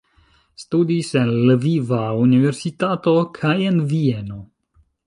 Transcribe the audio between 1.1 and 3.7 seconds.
en Lviva Universitato kaj